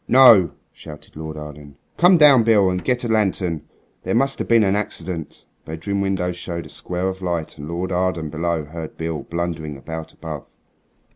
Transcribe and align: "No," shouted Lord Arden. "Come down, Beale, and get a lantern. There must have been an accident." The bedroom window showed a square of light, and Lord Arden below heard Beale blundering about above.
"No," 0.07 0.53
shouted 0.73 1.15
Lord 1.15 1.37
Arden. 1.37 1.77
"Come 1.97 2.17
down, 2.17 2.43
Beale, 2.43 2.71
and 2.71 2.83
get 2.83 3.03
a 3.03 3.07
lantern. 3.07 3.69
There 4.01 4.15
must 4.15 4.39
have 4.39 4.47
been 4.47 4.63
an 4.63 4.75
accident." 4.75 5.45
The 5.63 5.73
bedroom 5.73 6.01
window 6.01 6.31
showed 6.31 6.65
a 6.65 6.69
square 6.69 7.07
of 7.07 7.21
light, 7.21 7.59
and 7.59 7.67
Lord 7.69 7.91
Arden 7.91 8.31
below 8.31 8.65
heard 8.65 8.97
Beale 8.97 9.21
blundering 9.21 9.77
about 9.77 10.11
above. 10.11 10.47